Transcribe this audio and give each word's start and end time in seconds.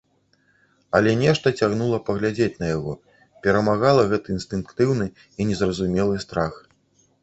Але 0.99 1.11
нешта 1.23 1.53
цягнула 1.59 1.99
паглядзець 2.09 2.57
на 2.63 2.67
яго, 2.77 2.97
перамагала 3.45 4.09
гэты 4.15 4.29
інстынктыўны 4.41 5.05
і 5.11 5.41
незразумелы 5.53 6.15
страх. 6.31 6.53